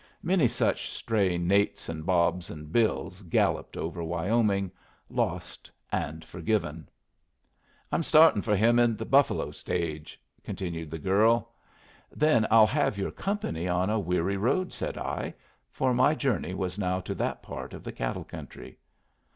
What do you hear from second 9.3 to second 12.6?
stage," continued the girl. "Then